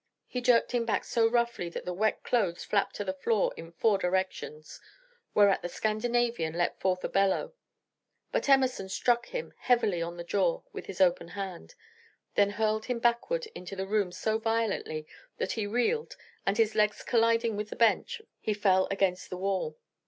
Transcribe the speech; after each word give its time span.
He 0.25 0.41
jerked 0.41 0.71
him 0.71 0.83
back 0.83 1.03
so 1.05 1.29
roughly 1.29 1.69
that 1.69 1.85
the 1.85 1.93
wet 1.93 2.23
clothes 2.23 2.63
flapped 2.63 2.95
to 2.95 3.03
the 3.03 3.13
floor 3.13 3.53
in 3.55 3.71
four 3.71 3.99
directions, 3.99 4.81
whereat 5.35 5.61
the 5.61 5.69
Scandinavian 5.69 6.53
let 6.53 6.79
forth 6.79 7.03
a 7.03 7.07
bellow; 7.07 7.53
but 8.31 8.49
Emerson 8.49 8.89
struck 8.89 9.27
him 9.27 9.53
heavily 9.59 10.01
on 10.01 10.17
the 10.17 10.23
jaw 10.23 10.63
with 10.73 10.87
his 10.87 11.01
open 11.01 11.27
hand, 11.27 11.75
then 12.33 12.49
hurled 12.49 12.85
him 12.85 12.97
backward 12.97 13.45
into 13.53 13.75
the 13.75 13.85
room 13.85 14.11
so 14.11 14.39
violently 14.39 15.05
that 15.37 15.51
he 15.51 15.67
reeled, 15.67 16.17
and 16.47 16.57
his 16.57 16.73
legs 16.73 17.03
colliding 17.03 17.55
with 17.55 17.71
a 17.71 17.75
bench, 17.75 18.23
he 18.39 18.55
fell 18.55 18.87
against 18.89 19.29
the 19.29 19.37
wall. 19.37 19.77